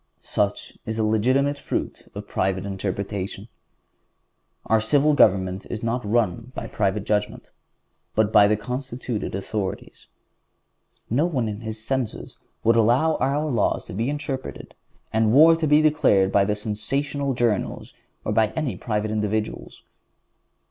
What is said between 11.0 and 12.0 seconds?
No one in his